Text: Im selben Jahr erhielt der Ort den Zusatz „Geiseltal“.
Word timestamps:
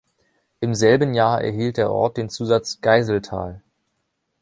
Im 0.61 0.73
selben 0.73 1.13
Jahr 1.13 1.43
erhielt 1.43 1.77
der 1.77 1.91
Ort 1.91 2.17
den 2.17 2.27
Zusatz 2.27 2.81
„Geiseltal“. 2.81 3.61